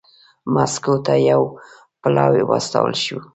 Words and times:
مسکو 0.53 0.93
ته 1.05 1.13
یو 1.29 1.41
پلاوی 2.01 2.43
واستول 2.49 2.93
شو. 3.03 3.17